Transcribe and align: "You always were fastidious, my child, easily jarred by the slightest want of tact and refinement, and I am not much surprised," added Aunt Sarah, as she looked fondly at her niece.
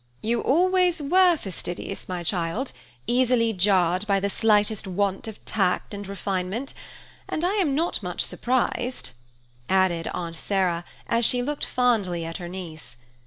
"You 0.23 0.41
always 0.41 0.99
were 0.99 1.37
fastidious, 1.37 2.09
my 2.09 2.23
child, 2.23 2.71
easily 3.05 3.53
jarred 3.53 4.07
by 4.07 4.19
the 4.19 4.31
slightest 4.31 4.87
want 4.87 5.27
of 5.27 5.37
tact 5.45 5.93
and 5.93 6.07
refinement, 6.07 6.73
and 7.29 7.43
I 7.45 7.53
am 7.57 7.75
not 7.75 8.01
much 8.01 8.21
surprised," 8.21 9.11
added 9.69 10.07
Aunt 10.11 10.35
Sarah, 10.35 10.85
as 11.05 11.23
she 11.23 11.43
looked 11.43 11.65
fondly 11.65 12.25
at 12.25 12.37
her 12.37 12.49
niece. 12.49 12.97